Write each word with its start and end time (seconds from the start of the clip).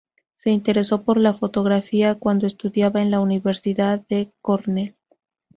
Se 0.33 0.49
interesó 0.49 1.03
por 1.03 1.17
la 1.17 1.31
fotografía 1.31 2.15
cuando 2.15 2.47
estudiaba 2.47 3.03
en 3.03 3.11
la 3.11 3.19
Universidad 3.19 3.99
de 4.09 4.31
Cornell. 4.41 4.95